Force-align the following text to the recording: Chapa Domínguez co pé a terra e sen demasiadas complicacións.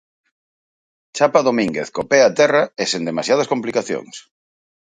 Chapa 1.15 1.39
Domínguez 1.49 1.87
co 1.95 2.01
pé 2.11 2.19
a 2.23 2.31
terra 2.39 2.63
e 2.81 2.83
sen 2.91 3.01
demasiadas 3.09 3.49
complicacións. 3.53 4.15